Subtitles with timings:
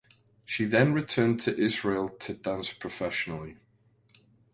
[0.45, 3.57] She then returned to Israel to dance professionally.